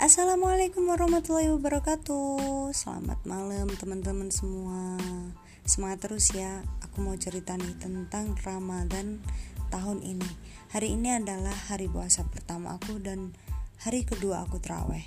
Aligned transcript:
Assalamualaikum 0.00 0.88
warahmatullahi 0.88 1.52
wabarakatuh. 1.52 2.72
Selamat 2.72 3.20
malam 3.28 3.68
teman-teman 3.68 4.32
semua. 4.32 4.96
Semangat 5.68 6.08
terus 6.08 6.32
ya. 6.32 6.64
Aku 6.88 7.04
mau 7.04 7.12
cerita 7.20 7.52
nih 7.60 7.76
tentang 7.76 8.32
Ramadan 8.40 9.20
tahun 9.68 10.00
ini. 10.00 10.24
Hari 10.72 10.96
ini 10.96 11.20
adalah 11.20 11.52
hari 11.52 11.84
puasa 11.84 12.24
pertama 12.24 12.80
aku 12.80 12.96
Dan 12.96 13.36
hari 13.84 14.08
kedua 14.08 14.48
aku 14.48 14.56
terawih. 14.56 15.04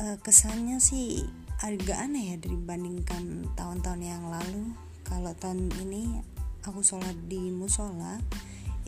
E, 0.00 0.24
Kesannya 0.24 0.80
sih 0.80 1.28
agak 1.60 2.00
aneh 2.00 2.32
ya 2.32 2.36
Dibandingkan 2.40 3.52
tahun-tahun 3.60 4.00
yang 4.00 4.24
lalu. 4.32 4.72
Kalau 5.04 5.36
tahun 5.36 5.68
ini 5.84 6.24
aku 6.64 6.80
sholat 6.80 7.28
di 7.28 7.52
musola 7.52 8.16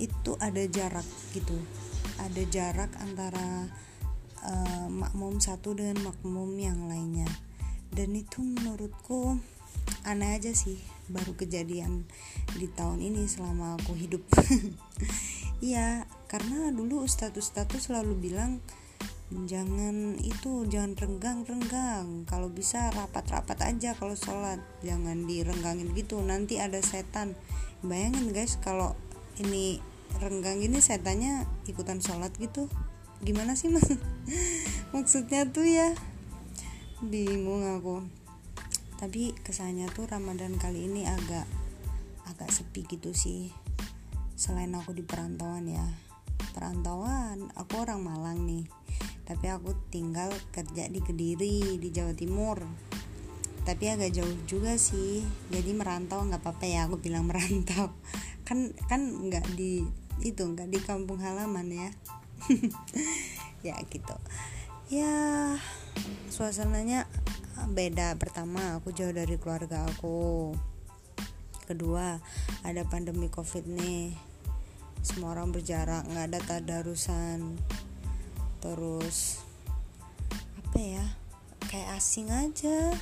Itu 0.01 0.41
ada 0.41 0.65
jarak 0.65 1.05
gitu. 1.37 1.61
Ada 2.25 2.41
jarak 2.49 2.89
antara 3.05 3.69
uh, 4.45 4.87
makmum 4.91 5.41
satu 5.43 5.75
dengan 5.75 6.13
makmum 6.13 6.53
yang 6.59 6.87
lainnya. 6.87 7.29
Dan 7.89 8.13
itu 8.15 8.45
menurutku 8.45 9.41
aneh 10.05 10.37
aja 10.37 10.53
sih 10.53 10.77
baru 11.09 11.33
kejadian 11.33 12.05
di 12.61 12.69
tahun 12.69 13.01
ini 13.01 13.25
selama 13.27 13.79
aku 13.81 13.97
hidup. 13.97 14.23
Iya 15.59 16.07
karena 16.31 16.71
dulu 16.71 17.03
status-status 17.03 17.91
selalu 17.91 18.31
bilang 18.31 18.63
jangan 19.51 20.15
itu 20.23 20.71
jangan 20.71 20.95
renggang-renggang. 20.95 22.31
Kalau 22.31 22.47
bisa 22.47 22.95
rapat-rapat 22.95 23.59
aja 23.67 23.99
kalau 23.99 24.15
sholat. 24.15 24.63
Jangan 24.87 25.27
direnggangin 25.27 25.91
gitu 25.99 26.23
nanti 26.23 26.63
ada 26.63 26.79
setan. 26.79 27.35
Bayangin 27.83 28.31
guys 28.31 28.55
kalau 28.63 28.95
ini 29.43 29.83
renggang 30.23 30.63
ini 30.63 30.79
setannya 30.79 31.43
ikutan 31.67 31.99
sholat 31.99 32.31
gitu 32.39 32.71
gimana 33.23 33.59
sih 33.59 33.71
mas? 33.71 33.87
Maksudnya 34.95 35.49
tuh 35.51 35.67
ya 35.67 35.95
bingung 37.03 37.67
aku. 37.67 38.07
Tapi 38.99 39.35
kesannya 39.47 39.87
tuh 39.95 40.11
Ramadan 40.11 40.59
kali 40.59 40.91
ini 40.91 41.07
agak 41.07 41.47
agak 42.27 42.51
sepi 42.51 42.87
gitu 42.87 43.15
sih. 43.15 43.55
Selain 44.35 44.71
aku 44.75 44.95
di 44.95 45.07
perantauan 45.07 45.67
ya. 45.67 45.87
Perantauan 46.55 47.51
aku 47.55 47.83
orang 47.83 48.03
Malang 48.03 48.43
nih. 48.43 48.67
Tapi 49.23 49.47
aku 49.51 49.77
tinggal 49.93 50.33
kerja 50.51 50.89
di 50.89 50.99
Kediri 51.03 51.79
di 51.79 51.89
Jawa 51.95 52.15
Timur. 52.15 52.67
Tapi 53.63 53.85
agak 53.87 54.15
jauh 54.15 54.35
juga 54.49 54.75
sih. 54.81 55.23
Jadi 55.53 55.71
merantau 55.77 56.25
nggak 56.25 56.43
apa-apa 56.43 56.65
ya 56.67 56.87
aku 56.91 56.99
bilang 56.99 57.31
merantau. 57.31 57.95
Kan 58.49 58.73
kan 58.89 59.29
nggak 59.29 59.45
di 59.55 59.85
itu 60.25 60.43
nggak 60.43 60.73
di 60.73 60.79
kampung 60.83 61.23
halaman 61.23 61.71
ya 61.71 61.91
ya 63.67 63.75
gitu. 63.91 64.17
Ya 64.89 65.57
suasananya 66.33 67.05
beda 67.75 68.15
pertama 68.17 68.79
aku 68.79 68.95
jauh 68.95 69.13
dari 69.13 69.37
keluarga 69.37 69.85
aku. 69.85 70.55
Kedua 71.67 72.17
ada 72.65 72.83
pandemi 72.89 73.29
covid 73.29 73.67
nih. 73.69 74.17
Semua 75.05 75.37
orang 75.37 75.53
berjarak 75.53 76.07
nggak 76.09 76.27
ada 76.33 76.41
tadarusan. 76.47 77.59
Terus 78.63 79.43
apa 80.65 80.79
ya 80.79 81.05
kayak 81.69 82.01
asing 82.01 82.33
aja. 82.33 82.97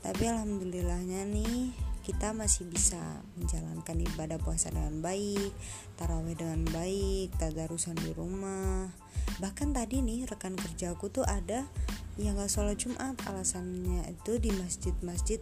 Tapi 0.00 0.22
alhamdulillahnya 0.24 1.28
nih 1.28 1.89
kita 2.10 2.34
masih 2.34 2.66
bisa 2.66 2.98
menjalankan 3.38 3.94
ibadah 4.02 4.34
puasa 4.42 4.74
dengan 4.74 4.98
baik, 4.98 5.54
taraweh 5.94 6.34
dengan 6.34 6.66
baik, 6.74 7.30
tadarusan 7.38 7.94
di 8.02 8.10
rumah. 8.10 8.90
Bahkan 9.38 9.70
tadi 9.70 10.02
nih 10.02 10.26
rekan 10.26 10.58
kerjaku 10.58 11.06
tuh 11.06 11.22
ada 11.22 11.70
yang 12.18 12.34
gak 12.34 12.50
sholat 12.50 12.74
Jumat. 12.82 13.14
Alasannya 13.30 14.10
itu 14.10 14.42
di 14.42 14.50
masjid-masjid 14.58 15.38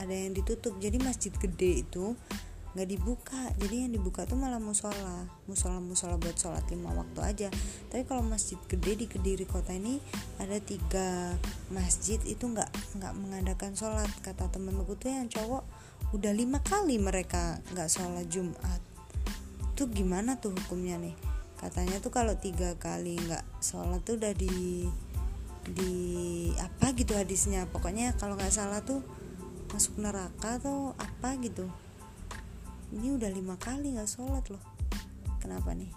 ada 0.00 0.14
yang 0.16 0.32
ditutup. 0.32 0.80
Jadi 0.80 0.96
masjid 1.04 1.36
gede 1.36 1.84
itu 1.84 2.16
nggak 2.72 2.88
dibuka. 2.88 3.42
Jadi 3.60 3.84
yang 3.84 3.92
dibuka 3.92 4.24
tuh 4.24 4.40
malah 4.40 4.62
musola. 4.62 5.28
Musola 5.44 5.84
musola 5.84 6.16
buat 6.16 6.32
sholat 6.38 6.64
lima 6.72 6.96
waktu 6.96 7.20
aja. 7.20 7.48
Tapi 7.92 8.08
kalau 8.08 8.24
masjid 8.24 8.56
gede 8.70 9.04
di 9.04 9.06
kediri 9.10 9.44
kota 9.44 9.76
ini 9.76 10.00
ada 10.40 10.56
tiga 10.64 11.36
masjid 11.68 12.16
itu 12.24 12.40
nggak 12.40 12.70
nggak 12.96 13.12
mengadakan 13.20 13.76
sholat. 13.76 14.08
Kata 14.24 14.48
temenku 14.48 14.96
tuh 14.96 15.12
yang 15.12 15.28
cowok 15.28 15.79
udah 16.10 16.32
lima 16.34 16.58
kali 16.58 16.98
mereka 16.98 17.62
nggak 17.70 17.90
sholat 17.90 18.26
jumat. 18.26 18.82
Tuh 19.78 19.86
gimana 19.86 20.42
tuh 20.42 20.50
hukumnya 20.50 20.98
nih? 20.98 21.14
Katanya 21.54 22.02
tuh 22.02 22.10
kalau 22.10 22.34
tiga 22.34 22.74
kali 22.76 23.14
nggak 23.14 23.46
sholat 23.62 24.02
tuh 24.02 24.18
udah 24.18 24.34
di 24.34 24.90
di 25.70 25.94
apa 26.58 26.90
gitu 26.98 27.14
hadisnya. 27.14 27.70
Pokoknya 27.70 28.18
kalau 28.18 28.34
nggak 28.34 28.50
salah 28.50 28.82
tuh 28.82 29.06
masuk 29.70 30.02
neraka 30.02 30.58
atau 30.58 30.98
apa 30.98 31.38
gitu. 31.38 31.70
Ini 32.90 33.14
udah 33.14 33.30
lima 33.30 33.54
kali 33.54 33.94
nggak 33.94 34.10
sholat 34.10 34.42
loh. 34.50 34.62
Kenapa 35.38 35.78
nih? 35.78 35.94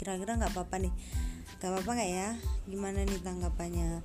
Kira-kira 0.00 0.40
nggak 0.40 0.56
apa-apa 0.56 0.80
nih 0.80 0.94
nggak 1.64 1.80
apa-apa 1.80 1.96
nggak 1.96 2.12
ya? 2.12 2.30
Gimana 2.68 3.08
nih 3.08 3.24
tanggapannya 3.24 4.04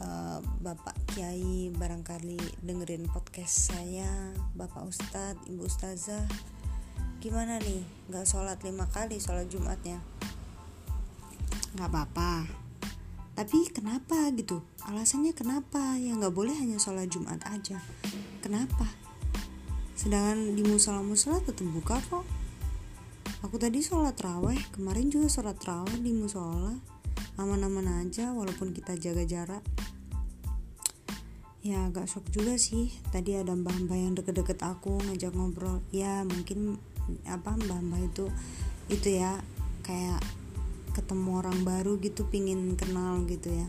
uh, 0.00 0.40
bapak 0.64 0.96
kiai 1.12 1.68
barangkali 1.76 2.64
dengerin 2.64 3.12
podcast 3.12 3.68
saya 3.76 4.32
bapak 4.56 4.88
ustadz 4.88 5.44
ibu 5.44 5.68
ustazah? 5.68 6.24
Gimana 7.20 7.60
nih? 7.60 7.84
Nggak 8.08 8.24
sholat 8.24 8.56
lima 8.64 8.88
kali 8.88 9.20
sholat 9.20 9.52
jumatnya? 9.52 10.00
Nggak 11.76 11.92
apa-apa. 11.92 12.48
Tapi 13.36 13.68
kenapa 13.68 14.32
gitu? 14.32 14.64
Alasannya 14.88 15.36
kenapa? 15.36 16.00
Ya 16.00 16.16
nggak 16.16 16.32
boleh 16.32 16.56
hanya 16.56 16.80
sholat 16.80 17.12
jumat 17.12 17.44
aja. 17.52 17.84
Kenapa? 18.40 18.88
Sedangkan 19.92 20.56
di 20.56 20.64
musola-musola 20.64 21.44
tetap 21.44 21.68
buka 21.68 22.00
kok. 22.08 22.24
Aku 23.44 23.60
tadi 23.60 23.84
sholat 23.84 24.16
raweh 24.24 24.56
kemarin 24.72 25.12
juga 25.12 25.28
sholat 25.28 25.60
raweh 25.60 26.00
di 26.00 26.16
musola 26.16 26.93
aman-aman 27.34 28.06
aja 28.06 28.30
walaupun 28.30 28.70
kita 28.70 28.94
jaga 28.94 29.26
jarak. 29.26 29.64
Ya 31.64 31.88
agak 31.88 32.06
shock 32.06 32.28
juga 32.30 32.60
sih. 32.60 32.92
Tadi 33.08 33.40
ada 33.40 33.56
mbah-mbah 33.56 33.96
yang 33.96 34.12
deket-deket 34.14 34.60
aku 34.60 35.00
ngajak 35.08 35.32
ngobrol. 35.32 35.80
Ya 35.90 36.22
mungkin 36.22 36.76
apa 37.24 37.56
mbah-mbah 37.56 38.04
itu 38.04 38.28
itu 38.92 39.16
ya 39.16 39.40
kayak 39.82 40.20
ketemu 40.92 41.40
orang 41.42 41.64
baru 41.64 41.98
gitu 41.98 42.28
pingin 42.28 42.76
kenal 42.76 43.24
gitu 43.26 43.50
ya. 43.50 43.66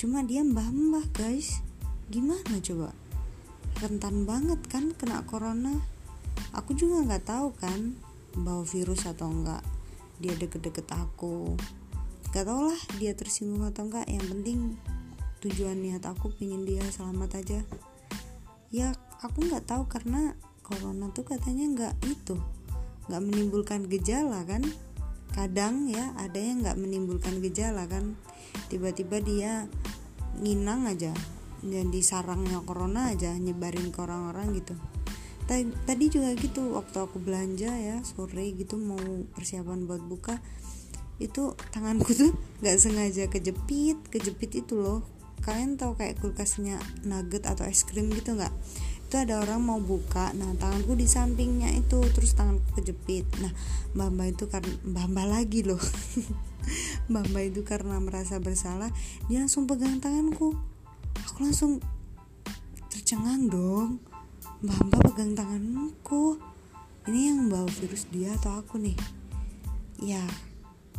Cuma 0.00 0.24
dia 0.24 0.42
mbah-mbah 0.42 1.06
guys. 1.14 1.60
Gimana 2.08 2.58
coba? 2.64 2.90
Rentan 3.84 4.24
banget 4.24 4.60
kan 4.66 4.96
kena 4.96 5.22
corona? 5.28 5.76
Aku 6.56 6.72
juga 6.72 7.04
nggak 7.04 7.28
tahu 7.28 7.52
kan 7.60 8.00
bawa 8.36 8.64
virus 8.64 9.04
atau 9.08 9.32
enggak 9.32 9.64
dia 10.16 10.32
deket-deket 10.32 10.88
aku 10.92 11.56
gak 12.34 12.44
tau 12.46 12.68
lah 12.68 12.80
dia 12.98 13.12
tersinggung 13.12 13.62
atau 13.66 13.86
enggak 13.86 14.06
yang 14.10 14.24
penting 14.26 14.58
tujuan 15.44 15.78
niat 15.78 16.02
aku 16.02 16.32
pingin 16.34 16.66
dia 16.66 16.82
selamat 16.90 17.44
aja. 17.44 17.60
Ya 18.74 18.96
aku 19.22 19.46
nggak 19.46 19.68
tahu 19.68 19.86
karena 19.86 20.34
corona 20.66 21.12
tuh 21.14 21.22
katanya 21.22 21.64
nggak 21.70 21.94
itu 22.08 22.36
nggak 23.06 23.22
menimbulkan 23.22 23.86
gejala 23.86 24.42
kan. 24.42 24.64
Kadang 25.30 25.86
ya 25.86 26.16
ada 26.18 26.40
yang 26.40 26.66
nggak 26.66 26.78
menimbulkan 26.80 27.38
gejala 27.44 27.86
kan. 27.86 28.18
Tiba-tiba 28.66 29.22
dia 29.22 29.70
nginang 30.42 30.90
aja 30.90 31.14
jadi 31.64 32.00
sarangnya 32.04 32.60
corona 32.62 33.10
aja 33.14 33.32
nyebarin 33.32 33.88
ke 33.94 33.98
orang-orang 34.02 34.60
gitu. 34.60 34.74
Tadi 35.86 36.04
juga 36.10 36.34
gitu 36.34 36.74
waktu 36.74 36.96
aku 37.06 37.22
belanja 37.22 37.70
ya 37.70 38.02
sore 38.02 38.50
gitu 38.58 38.74
mau 38.82 38.98
persiapan 39.30 39.86
buat 39.86 40.02
buka 40.02 40.42
itu 41.16 41.56
tanganku 41.72 42.12
tuh 42.12 42.32
nggak 42.60 42.76
sengaja 42.76 43.24
kejepit 43.32 43.98
kejepit 44.12 44.50
itu 44.64 44.76
loh. 44.76 45.00
Kalian 45.44 45.78
tahu 45.78 45.96
kayak 45.96 46.18
kulkasnya 46.20 46.80
nugget 47.06 47.46
atau 47.46 47.64
es 47.64 47.84
krim 47.84 48.12
gitu 48.12 48.36
nggak? 48.36 48.52
Itu 49.06 49.22
ada 49.22 49.38
orang 49.40 49.62
mau 49.62 49.78
buka 49.78 50.34
nah 50.34 50.50
tanganku 50.58 50.98
di 50.98 51.06
sampingnya 51.06 51.72
itu 51.72 52.02
terus 52.12 52.36
tanganku 52.36 52.66
kejepit. 52.76 53.24
Nah 53.40 53.52
mbak 53.96 54.36
itu 54.36 54.44
karena 54.50 54.72
mbak 54.84 55.26
lagi 55.28 55.60
loh. 55.64 55.80
Mbak 57.06 57.54
itu 57.54 57.62
karena 57.62 58.02
merasa 58.02 58.42
bersalah 58.42 58.90
dia 59.30 59.38
langsung 59.38 59.70
pegang 59.70 60.02
tanganku. 60.02 60.58
Aku 61.30 61.46
langsung 61.46 61.78
tercengang 62.90 63.46
dong. 63.46 64.02
Mbak 64.66 64.80
mbak 64.90 65.00
pegang 65.14 65.32
tanganku. 65.38 66.42
Ini 67.06 67.20
yang 67.30 67.46
bawa 67.46 67.70
virus 67.70 68.10
dia 68.10 68.34
atau 68.34 68.58
aku 68.58 68.82
nih? 68.82 68.98
Ya 70.02 70.26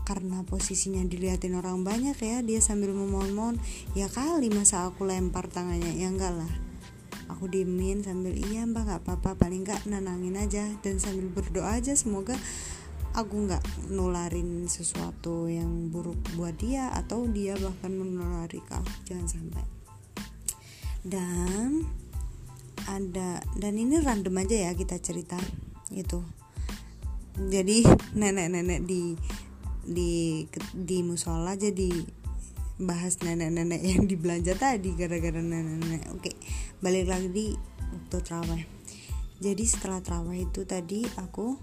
karena 0.08 0.40
posisinya 0.48 1.04
dilihatin 1.04 1.60
orang 1.60 1.84
banyak 1.84 2.16
ya 2.16 2.40
dia 2.40 2.64
sambil 2.64 2.96
memohon-mohon 2.96 3.60
ya 3.92 4.08
kali 4.08 4.48
masa 4.48 4.88
aku 4.88 5.04
lempar 5.04 5.52
tangannya 5.52 6.00
ya 6.00 6.08
enggak 6.08 6.32
lah. 6.32 6.52
Aku 7.28 7.52
diemin 7.52 8.08
sambil 8.08 8.32
iya 8.32 8.64
mbak 8.64 8.88
nggak 8.88 9.02
apa-apa 9.04 9.36
paling 9.36 9.68
nggak 9.68 9.84
nenangin 9.84 10.40
aja 10.40 10.64
dan 10.80 10.96
sambil 10.96 11.28
berdoa 11.28 11.76
aja 11.76 11.92
semoga 11.92 12.40
aku 13.20 13.52
nggak 13.52 13.60
nularin 13.92 14.64
sesuatu 14.72 15.52
yang 15.52 15.92
buruk 15.92 16.16
buat 16.40 16.56
dia 16.56 16.88
atau 16.96 17.28
dia 17.28 17.60
bahkan 17.60 17.92
menulari 17.92 18.64
ke 18.64 18.80
aku. 18.80 18.94
Jangan 19.12 19.28
sampai. 19.28 19.66
Dan 21.04 21.84
ada 22.88 23.44
dan 23.60 23.74
ini 23.76 24.00
random 24.00 24.40
aja 24.40 24.72
ya 24.72 24.72
kita 24.72 24.96
cerita 25.04 25.36
itu 25.92 26.24
jadi 27.38 27.84
nenek-nenek 28.16 28.88
di 28.88 29.14
di 29.88 30.44
di 30.76 31.00
musola 31.02 31.56
jadi 31.56 31.90
bahas 32.78 33.24
nenek-nenek 33.24 33.82
yang 33.82 34.04
dibelanja 34.06 34.54
tadi 34.60 34.94
gara-gara 34.94 35.40
nenek-nenek. 35.40 36.12
Oke 36.14 36.36
balik 36.84 37.08
lagi 37.10 37.30
di 37.32 37.48
waktu 37.88 38.20
terawih 38.22 38.78
jadi 39.38 39.64
setelah 39.70 40.02
terawih 40.02 40.50
itu 40.50 40.66
tadi 40.66 41.06
aku 41.22 41.62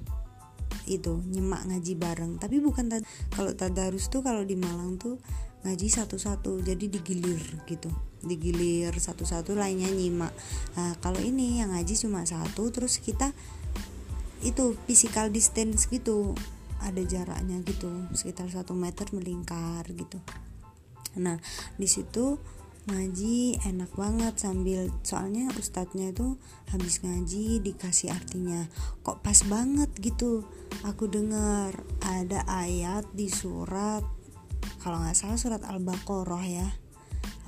itu 0.86 1.18
nyemak 1.26 1.66
ngaji 1.66 1.92
bareng. 1.98 2.32
Tapi 2.38 2.62
bukan 2.62 2.86
kalau 3.34 3.50
tadarus 3.56 4.06
tuh 4.06 4.22
kalau 4.22 4.46
di 4.46 4.54
Malang 4.54 4.94
tuh 5.00 5.18
ngaji 5.66 5.88
satu-satu 5.90 6.62
jadi 6.62 6.86
digilir 6.86 7.42
gitu. 7.66 7.90
Digilir 8.22 8.94
satu-satu 8.94 9.58
lainnya 9.58 9.90
nyimak. 9.90 10.30
Nah 10.78 10.94
kalau 11.02 11.18
ini 11.18 11.58
yang 11.58 11.74
ngaji 11.74 11.94
cuma 11.98 12.22
satu 12.22 12.70
terus 12.70 13.02
kita 13.02 13.34
itu 14.44 14.76
physical 14.86 15.32
distance 15.32 15.88
gitu 15.90 16.36
ada 16.84 17.00
jaraknya 17.00 17.64
gitu 17.64 17.88
sekitar 18.12 18.52
satu 18.52 18.76
meter 18.76 19.08
melingkar 19.16 19.88
gitu. 19.88 20.20
Nah 21.16 21.40
di 21.80 21.88
situ 21.88 22.36
ngaji 22.84 23.64
enak 23.64 23.96
banget 23.96 24.36
sambil 24.36 24.92
soalnya 25.00 25.48
ustadznya 25.56 26.12
itu 26.12 26.36
habis 26.68 27.00
ngaji 27.00 27.64
dikasih 27.64 28.12
artinya 28.12 28.68
kok 29.00 29.24
pas 29.24 29.40
banget 29.48 29.88
gitu 30.04 30.44
aku 30.84 31.08
dengar 31.08 31.72
ada 32.04 32.44
ayat 32.44 33.08
di 33.16 33.32
surat 33.32 34.04
kalau 34.84 35.00
nggak 35.00 35.16
salah 35.16 35.40
surat 35.40 35.64
al-baqarah 35.64 36.44
ya 36.44 36.68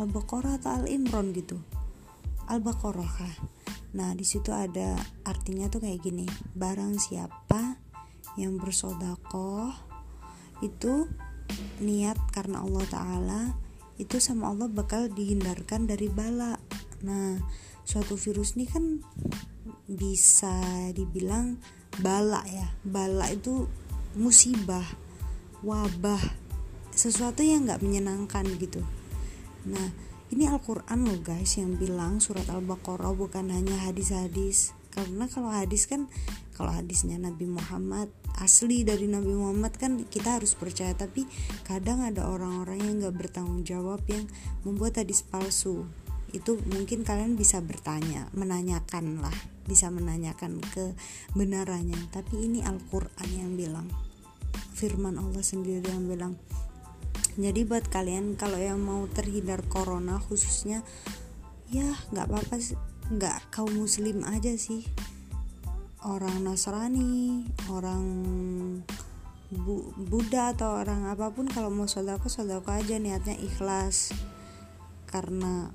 al-baqarah 0.00 0.56
atau 0.56 0.72
al-imron 0.80 1.36
gitu 1.36 1.60
al-baqarah 2.48 3.36
nah 3.92 4.16
di 4.16 4.24
situ 4.24 4.56
ada 4.56 4.96
artinya 5.28 5.68
tuh 5.68 5.84
kayak 5.84 6.00
gini 6.00 6.24
barang 6.56 6.96
siapa 6.96 7.76
yang 8.36 8.60
bersodakoh 8.60 9.72
itu 10.64 11.08
niat 11.80 12.16
karena 12.32 12.64
Allah 12.64 12.84
Ta'ala 12.88 13.42
itu 13.96 14.20
sama 14.20 14.52
Allah 14.52 14.68
bakal 14.68 15.08
dihindarkan 15.08 15.88
dari 15.88 16.08
bala. 16.12 16.60
Nah 17.04 17.40
suatu 17.84 18.16
virus 18.16 18.56
ini 18.56 18.68
kan 18.68 19.00
bisa 19.88 20.56
dibilang 20.92 21.56
bala 22.00 22.44
ya. 22.48 22.68
Bala 22.84 23.32
itu 23.32 23.68
musibah 24.16 24.84
wabah 25.64 26.20
sesuatu 26.92 27.44
yang 27.44 27.68
nggak 27.68 27.84
menyenangkan 27.84 28.44
gitu. 28.60 28.84
Nah 29.68 29.88
ini 30.32 30.48
Al-Quran 30.48 31.06
loh 31.06 31.20
guys 31.22 31.56
yang 31.56 31.78
bilang 31.78 32.18
surat 32.18 32.48
Al-Baqarah 32.50 33.14
bukan 33.14 33.52
hanya 33.52 33.76
hadis-hadis 33.86 34.76
karena 34.96 35.28
kalau 35.28 35.52
hadis 35.52 35.84
kan 35.84 36.08
kalau 36.56 36.72
hadisnya 36.72 37.20
Nabi 37.20 37.44
Muhammad 37.44 38.08
asli 38.40 38.80
dari 38.80 39.04
Nabi 39.04 39.36
Muhammad 39.36 39.76
kan 39.76 40.08
kita 40.08 40.40
harus 40.40 40.56
percaya. 40.56 40.96
Tapi 40.96 41.28
kadang 41.68 42.00
ada 42.00 42.24
orang-orang 42.24 42.80
yang 42.80 42.94
nggak 43.04 43.16
bertanggung 43.28 43.60
jawab 43.68 44.00
yang 44.08 44.24
membuat 44.64 45.04
hadis 45.04 45.20
palsu. 45.20 45.84
Itu 46.32 46.56
mungkin 46.72 47.04
kalian 47.04 47.36
bisa 47.36 47.60
bertanya 47.60 48.32
menanyakan 48.32 49.20
lah 49.20 49.36
bisa 49.66 49.90
menanyakan 49.92 50.62
kebenarannya. 50.72 51.98
Tapi 52.08 52.48
ini 52.48 52.62
Al-Quran 52.64 53.30
yang 53.34 53.52
bilang 53.58 53.90
firman 54.76 55.20
Allah 55.20 55.44
sendiri 55.44 55.84
yang 55.84 56.06
bilang. 56.08 56.40
Jadi 57.36 57.68
buat 57.68 57.84
kalian 57.92 58.40
kalau 58.40 58.56
yang 58.56 58.80
mau 58.80 59.04
terhindar 59.12 59.60
corona 59.68 60.16
khususnya 60.16 60.80
ya 61.68 61.84
nggak 62.14 62.32
apa-apa 62.32 62.56
nggak 63.06 63.54
kaum 63.54 63.70
muslim 63.70 64.26
aja 64.26 64.50
sih. 64.58 64.82
Orang 66.02 66.42
Nasrani 66.42 67.46
orang 67.70 68.04
Bu 69.46 69.94
Buddha 69.94 70.50
atau 70.50 70.82
orang 70.82 71.06
apa 71.06 71.30
pun 71.30 71.46
kalau 71.46 71.70
mau 71.70 71.86
sodako 71.86 72.26
sodako 72.26 72.74
aja 72.74 72.98
niatnya 72.98 73.38
ikhlas. 73.38 74.10
Karena 75.06 75.70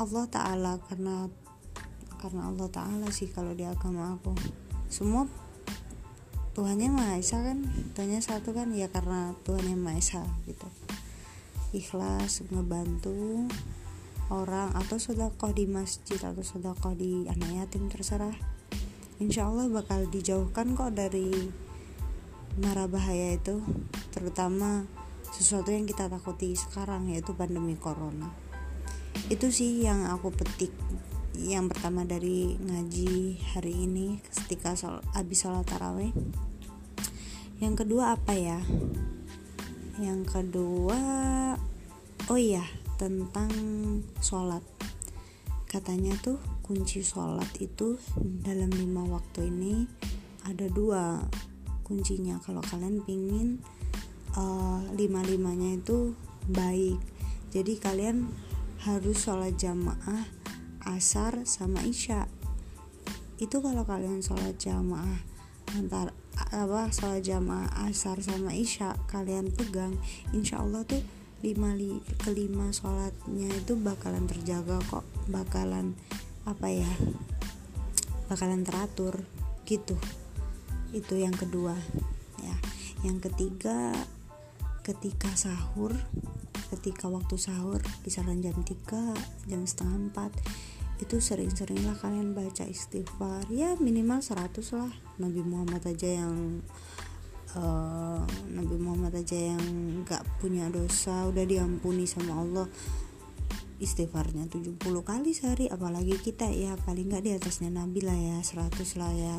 Allah 0.00 0.24
Ta'ala 0.32 0.80
karena 0.88 1.28
karena 2.16 2.48
Allah 2.48 2.68
Ta'ala 2.72 3.08
sih 3.12 3.28
kalau 3.28 3.52
di 3.52 3.68
agama 3.68 4.16
aku. 4.16 4.32
Semua 4.88 5.28
Tuhannya 6.56 6.88
Maha 6.90 7.20
Esa 7.20 7.44
kan? 7.44 7.62
Tuhannya 7.94 8.20
satu 8.24 8.56
kan? 8.56 8.72
Ya 8.72 8.88
karena 8.88 9.36
Tuhannya 9.44 9.76
Maha 9.76 10.00
Esa 10.00 10.24
gitu. 10.48 10.66
Ikhlas 11.76 12.40
ngebantu 12.48 13.46
orang 14.30 14.70
atau 14.78 14.96
sodakoh 14.96 15.50
di 15.50 15.66
masjid 15.66 16.16
atau 16.22 16.40
sodakoh 16.40 16.94
di 16.94 17.26
anak 17.26 17.66
yatim 17.66 17.90
terserah. 17.90 18.34
Insya 19.20 19.50
Allah 19.50 19.68
bakal 19.68 20.08
dijauhkan 20.08 20.72
kok 20.78 20.96
dari 20.96 21.50
mara 22.62 22.86
bahaya 22.86 23.36
itu 23.36 23.60
terutama 24.14 24.86
sesuatu 25.30 25.70
yang 25.70 25.84
kita 25.86 26.06
takuti 26.06 26.54
sekarang 26.54 27.10
yaitu 27.10 27.34
pandemi 27.34 27.74
corona. 27.74 28.30
Itu 29.26 29.50
sih 29.50 29.82
yang 29.84 30.06
aku 30.08 30.30
petik. 30.30 30.72
Yang 31.34 31.76
pertama 31.76 32.02
dari 32.06 32.58
ngaji 32.58 33.38
hari 33.54 33.86
ini 33.86 34.18
ketika 34.24 34.74
sol, 34.78 35.02
habis 35.14 35.42
sholat 35.42 35.66
taraweh. 35.66 36.14
Yang 37.58 37.84
kedua 37.84 38.14
apa 38.16 38.34
ya? 38.34 38.58
Yang 40.00 40.20
kedua 40.32 41.00
oh 42.30 42.38
iya 42.38 42.62
tentang 43.00 43.48
sholat. 44.20 44.60
Katanya 45.64 46.12
tuh 46.20 46.36
kunci 46.60 47.00
sholat 47.00 47.48
itu 47.64 47.96
dalam 48.20 48.68
lima 48.76 49.08
waktu 49.08 49.48
ini 49.48 49.88
ada 50.44 50.68
dua 50.68 51.24
kuncinya. 51.80 52.36
Kalau 52.44 52.60
kalian 52.60 53.00
pingin 53.00 53.64
uh, 54.36 54.84
eh, 54.84 55.00
lima 55.00 55.24
limanya 55.24 55.80
itu 55.80 56.12
baik. 56.52 57.00
Jadi 57.56 57.80
kalian 57.80 58.28
harus 58.84 59.16
sholat 59.16 59.56
jamaah 59.56 60.28
asar 60.84 61.48
sama 61.48 61.80
isya. 61.88 62.28
Itu 63.40 63.64
kalau 63.64 63.88
kalian 63.88 64.20
sholat 64.20 64.60
jamaah 64.60 65.24
antar 65.80 66.12
apa 66.50 66.90
sholat 66.90 67.22
jamaah 67.24 67.88
asar 67.88 68.18
sama 68.20 68.50
isya 68.50 68.98
kalian 69.06 69.54
pegang 69.54 69.94
insya 70.34 70.58
Allah 70.58 70.82
tuh 70.82 70.98
lima 71.40 71.72
li, 71.72 71.96
kelima 72.20 72.68
sholatnya 72.68 73.48
itu 73.48 73.76
bakalan 73.76 74.28
terjaga 74.28 74.76
kok. 74.88 75.04
Bakalan 75.28 75.96
apa 76.44 76.68
ya 76.68 76.92
bakalan 78.28 78.62
teratur 78.62 79.24
gitu. 79.64 79.96
Itu 80.92 81.16
yang 81.16 81.34
kedua 81.34 81.74
ya. 82.44 82.56
Yang 83.02 83.32
ketiga 83.32 83.96
ketika 84.84 85.32
sahur 85.36 85.92
ketika 86.70 87.10
waktu 87.10 87.34
sahur 87.34 87.82
kisaran 88.06 88.38
jam 88.38 88.54
3 88.62 89.50
jam 89.50 89.62
setengah 89.66 90.30
4 90.30 91.02
itu 91.02 91.16
sering-seringlah 91.16 91.96
kalian 91.98 92.36
baca 92.36 92.68
istighfar. 92.68 93.48
Ya 93.48 93.74
minimal 93.80 94.20
100 94.20 94.60
lah. 94.76 94.92
Nabi 95.16 95.40
Muhammad 95.40 95.80
aja 95.88 96.24
yang 96.24 96.60
uh, 97.58 98.22
Nabi 98.50 98.76
Muhammad 98.78 99.18
aja 99.18 99.34
yang 99.34 99.64
gak 100.06 100.22
punya 100.38 100.70
dosa 100.70 101.26
udah 101.26 101.44
diampuni 101.46 102.06
sama 102.06 102.38
Allah. 102.38 102.66
Istighfarnya 103.80 104.44
70 104.52 104.76
kali 104.80 105.32
sehari 105.32 105.64
apalagi 105.72 106.20
kita 106.20 106.52
ya 106.52 106.76
paling 106.84 107.08
nggak 107.08 107.24
di 107.24 107.32
atasnya 107.32 107.72
Nabi 107.72 108.04
lah 108.04 108.12
ya 108.12 108.36
100 108.44 108.76
lah 109.00 109.08
ya 109.08 109.36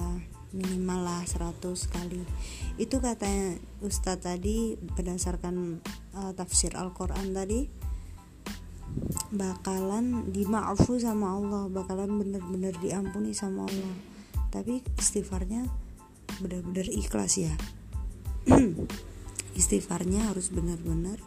minimal 0.49 1.05
lah 1.05 1.21
100 1.21 1.61
kali. 1.93 2.25
Itu 2.81 2.97
katanya 2.97 3.61
Ustadz 3.85 4.25
tadi 4.25 4.73
berdasarkan 4.81 5.77
uh, 6.17 6.31
tafsir 6.33 6.73
Al-Quran 6.73 7.37
tadi 7.37 7.69
bakalan 9.31 10.33
dimaafu 10.33 10.97
sama 10.99 11.37
Allah 11.37 11.69
bakalan 11.69 12.09
bener-bener 12.17 12.73
diampuni 12.81 13.37
sama 13.37 13.69
Allah. 13.69 13.93
Tapi 14.49 14.81
istighfarnya 14.97 15.69
bener-bener 16.41 16.89
ikhlas 16.89 17.37
ya 17.37 17.53
istighfarnya 19.59 20.31
harus 20.31 20.49
benar-benar 20.49 21.19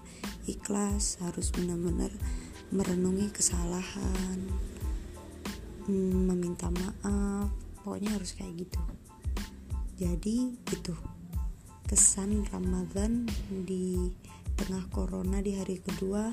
ikhlas 0.44 1.20
harus 1.24 1.52
benar-benar 1.54 2.12
merenungi 2.72 3.30
kesalahan 3.32 4.38
hmm, 5.86 6.20
meminta 6.28 6.68
maaf 6.72 7.52
pokoknya 7.84 8.16
harus 8.16 8.32
kayak 8.32 8.64
gitu. 8.64 8.80
Jadi 10.00 10.56
gitu 10.66 10.96
kesan 11.84 12.48
Ramadan 12.48 13.28
di 13.48 14.10
tengah 14.56 14.88
corona 14.88 15.44
di 15.44 15.54
hari 15.54 15.78
kedua 15.78 16.32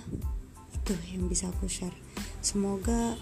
itu 0.71 0.93
yang 1.11 1.27
bisa 1.27 1.51
aku 1.51 1.67
share. 1.67 1.93
Semoga 2.39 3.13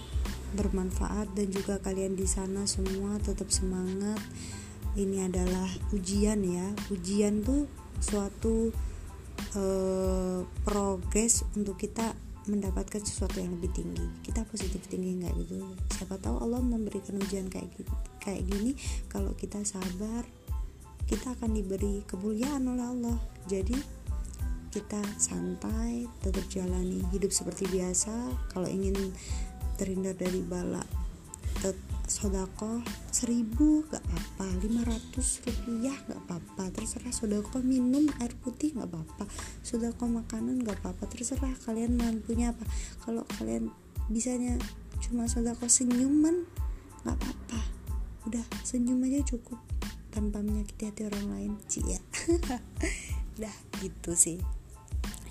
bermanfaat 0.53 1.33
dan 1.33 1.49
juga 1.49 1.77
kalian 1.81 2.15
di 2.17 2.25
sana 2.25 2.65
semua 2.65 3.17
tetap 3.21 3.49
semangat 3.49 4.21
ini 4.97 5.25
adalah 5.25 5.69
ujian 5.93 6.41
ya. 6.41 6.67
Ujian 6.89 7.45
tuh 7.45 7.69
suatu 7.99 8.71
uh, 9.57 10.41
progres 10.65 11.45
untuk 11.53 11.77
kita 11.77 12.15
mendapatkan 12.49 13.05
sesuatu 13.05 13.37
yang 13.37 13.53
lebih 13.59 13.69
tinggi. 13.75 14.05
Kita 14.25 14.41
positif 14.49 14.81
tinggi 14.89 15.21
nggak 15.21 15.33
gitu? 15.45 15.61
Siapa 15.93 16.17
tahu 16.17 16.41
Allah 16.41 16.63
memberikan 16.63 17.21
ujian 17.21 17.45
kayak 17.51 17.69
gini 17.77 17.93
kayak 18.17 18.41
gini. 18.49 18.71
Kalau 19.05 19.37
kita 19.37 19.61
sabar 19.61 20.25
kita 21.05 21.33
akan 21.37 21.57
diberi 21.57 22.05
kemuliaan 22.09 22.65
oleh 22.65 22.85
Allah. 22.85 23.17
Jadi 23.45 23.77
kita 24.69 25.01
santai 25.17 26.05
tetap 26.21 26.45
jalani 26.49 27.01
hidup 27.13 27.33
seperti 27.33 27.65
biasa. 27.69 28.13
Kalau 28.53 28.69
ingin 28.69 28.93
terhindar 29.77 30.13
dari 30.17 30.41
bala 30.45 30.83
sodako 32.09 32.81
seribu 33.13 33.85
gak 33.85 34.01
apa 34.01 34.49
lima 34.65 34.81
ratus 34.81 35.45
rupiah 35.45 35.93
gak 36.09 36.17
apa-apa 36.25 36.73
terserah. 36.73 37.13
Sodako 37.13 37.61
minum 37.61 38.09
air 38.17 38.33
putih 38.41 38.73
gak 38.73 38.89
apa-apa 38.89 39.29
sodako 39.61 40.09
makanan 40.09 40.65
gak 40.65 40.81
apa-apa 40.81 41.05
terserah 41.05 41.53
kalian 41.63 42.01
mampunya 42.01 42.49
apa. 42.49 42.65
Kalau 43.05 43.21
kalian 43.37 43.69
bisanya 44.09 44.57
cuma 45.05 45.29
sodako 45.29 45.69
senyuman 45.69 46.49
gak 47.05 47.13
apa-apa. 47.13 47.61
Udah 48.25 48.43
senyum 48.65 49.05
aja 49.05 49.21
cukup 49.29 49.61
tanpa 50.09 50.41
menyakiti 50.41 50.89
hati 50.89 51.05
orang 51.05 51.25
lain 51.29 51.51
cia. 51.69 52.01
Udah 53.37 53.55
gitu 53.85 54.17
sih. 54.17 54.41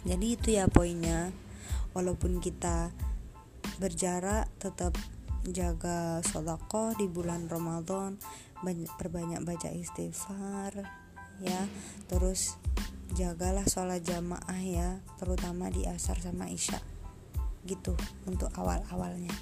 Jadi 0.06 0.26
itu 0.38 0.54
ya 0.54 0.70
poinnya. 0.70 1.34
Walaupun 1.90 2.38
kita 2.38 2.94
berjarak 3.82 4.46
tetap 4.62 4.94
jaga 5.50 6.20
sodako 6.24 6.92
di 6.96 7.06
bulan 7.08 7.48
Ramadan 7.48 8.20
banyak 8.60 8.90
perbanyak 8.98 9.42
baca 9.46 9.70
istighfar 9.70 10.84
ya. 11.40 11.60
Terus 12.10 12.58
jagalah 13.14 13.64
sholat 13.64 14.04
jamaah 14.04 14.60
ya 14.60 15.00
terutama 15.16 15.72
di 15.72 15.88
asar 15.88 16.20
sama 16.20 16.50
isya 16.50 16.82
gitu 17.64 17.96
untuk 18.26 18.52
awal-awalnya. 18.58 19.32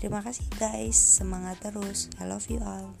Terima 0.00 0.24
kasih 0.24 0.48
guys. 0.56 0.96
Semangat 0.96 1.60
terus. 1.60 2.08
I 2.18 2.28
love 2.28 2.48
you 2.48 2.60
all 2.64 2.96